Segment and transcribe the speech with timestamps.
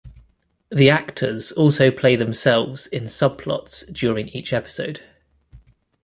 [0.71, 5.03] The actors also play themselves in subplots during each episode.